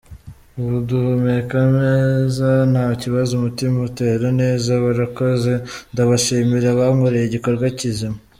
[0.59, 5.51] Ubu ndahumeka neza nta kibazo, umutima utera neza barakoze
[5.91, 8.17] ndabashimira bankoreye igikorwa kizima.